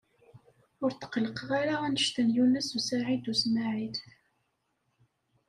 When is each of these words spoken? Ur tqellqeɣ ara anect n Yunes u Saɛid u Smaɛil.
Ur 0.83 0.91
tqellqeɣ 0.93 1.49
ara 1.61 1.75
anect 1.85 2.15
n 2.25 2.27
Yunes 2.35 2.69
u 2.77 2.79
Saɛid 2.87 3.25
u 3.31 3.33
Smaɛil. 3.41 3.97